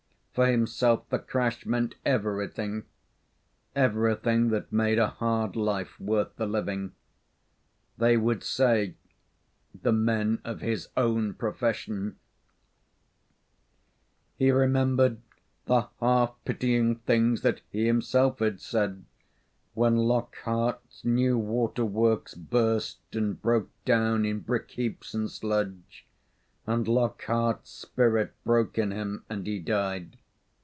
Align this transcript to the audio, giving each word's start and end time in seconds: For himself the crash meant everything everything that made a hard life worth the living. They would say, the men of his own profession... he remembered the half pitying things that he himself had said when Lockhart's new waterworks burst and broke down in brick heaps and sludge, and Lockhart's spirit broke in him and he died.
For 0.33 0.47
himself 0.47 1.09
the 1.09 1.19
crash 1.19 1.65
meant 1.65 1.95
everything 2.05 2.83
everything 3.75 4.47
that 4.51 4.71
made 4.71 4.97
a 4.97 5.09
hard 5.09 5.57
life 5.57 5.99
worth 5.99 6.33
the 6.37 6.45
living. 6.45 6.93
They 7.97 8.15
would 8.15 8.41
say, 8.41 8.95
the 9.75 9.91
men 9.91 10.39
of 10.45 10.61
his 10.61 10.87
own 10.95 11.33
profession... 11.33 12.15
he 14.37 14.51
remembered 14.51 15.19
the 15.65 15.89
half 15.99 16.35
pitying 16.45 16.99
things 16.99 17.41
that 17.41 17.59
he 17.69 17.85
himself 17.87 18.39
had 18.39 18.61
said 18.61 19.03
when 19.73 19.97
Lockhart's 19.97 21.03
new 21.03 21.37
waterworks 21.37 22.35
burst 22.35 23.01
and 23.11 23.41
broke 23.41 23.69
down 23.83 24.23
in 24.23 24.39
brick 24.39 24.71
heaps 24.71 25.13
and 25.13 25.29
sludge, 25.29 26.07
and 26.65 26.87
Lockhart's 26.87 27.71
spirit 27.71 28.31
broke 28.45 28.77
in 28.77 28.91
him 28.91 29.25
and 29.29 29.45
he 29.45 29.59
died. 29.59 30.17